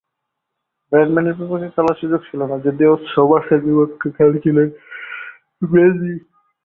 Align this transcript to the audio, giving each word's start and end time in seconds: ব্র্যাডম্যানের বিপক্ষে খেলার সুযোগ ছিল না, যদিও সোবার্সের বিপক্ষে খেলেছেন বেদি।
ব্র্যাডম্যানের 0.91 1.35
বিপক্ষে 1.39 1.69
খেলার 1.75 1.99
সুযোগ 2.01 2.21
ছিল 2.29 2.41
না, 2.43 2.55
যদিও 2.65 2.91
সোবার্সের 3.13 3.59
বিপক্ষে 3.65 4.07
খেলেছেন 4.17 4.57
বেদি। 5.61 6.13